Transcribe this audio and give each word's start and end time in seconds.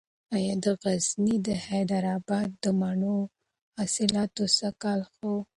ایا 0.35 0.55
د 0.63 0.65
غزني 0.81 1.35
د 1.47 1.47
حیدر 1.65 2.03
اباد 2.17 2.49
د 2.63 2.65
مڼو 2.79 3.19
حاصلات 3.77 4.35
سږکال 4.59 4.99
ښه 5.13 5.25
و؟ 5.33 5.33